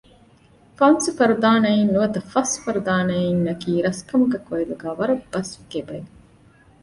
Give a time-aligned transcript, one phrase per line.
[0.77, 6.11] ‘ފަންސަފުރަދާނައިން’ ނުވަތަ ފަސް ފުރަދާނައިން ނަކީ ރަސްކަމުގެ ކޮއިލުގައި ވަރަށް ބަސްވިކޭ ބައެއް